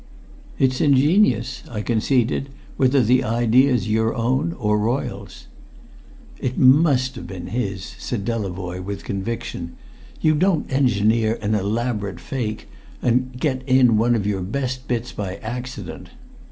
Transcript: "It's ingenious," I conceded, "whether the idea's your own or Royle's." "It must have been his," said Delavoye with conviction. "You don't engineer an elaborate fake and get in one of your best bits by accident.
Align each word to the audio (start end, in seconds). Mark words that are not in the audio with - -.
"It's 0.57 0.81
ingenious," 0.81 1.61
I 1.69 1.83
conceded, 1.83 2.49
"whether 2.75 3.03
the 3.03 3.23
idea's 3.23 3.87
your 3.87 4.15
own 4.15 4.51
or 4.53 4.79
Royle's." 4.79 5.45
"It 6.39 6.57
must 6.57 7.13
have 7.17 7.27
been 7.27 7.45
his," 7.45 7.83
said 7.99 8.25
Delavoye 8.25 8.81
with 8.83 9.03
conviction. 9.03 9.77
"You 10.19 10.33
don't 10.33 10.73
engineer 10.73 11.37
an 11.43 11.53
elaborate 11.53 12.19
fake 12.19 12.67
and 13.03 13.31
get 13.39 13.61
in 13.67 13.95
one 13.95 14.15
of 14.15 14.25
your 14.25 14.41
best 14.41 14.87
bits 14.87 15.11
by 15.11 15.35
accident. 15.35 16.09